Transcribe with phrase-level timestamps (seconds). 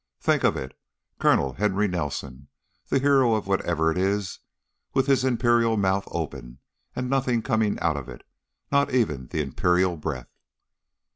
[0.19, 0.75] Think of it:
[1.19, 2.47] Colonel Henry Nelson,
[2.87, 4.39] the hero of Whatever it is,
[4.95, 6.57] with his imperial mouth open
[6.95, 8.25] and nothing coming out of it
[8.71, 10.31] not even the imperial breath!"